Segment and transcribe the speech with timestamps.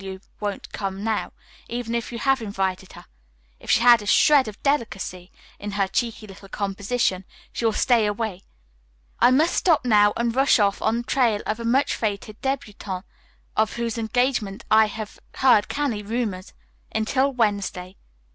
[0.03, 0.19] W.
[0.39, 1.31] won't come now,
[1.69, 3.05] even if you have invited her.
[3.59, 8.07] If she has a shred of delicacy in her cheeky little composition, she will stay
[8.07, 8.41] away.
[9.19, 13.05] "I must stop now and rush off on the trail of a much feted debutante
[13.55, 16.53] of whose engagement I have heard canny rumors.
[16.95, 17.95] Until Wednesday.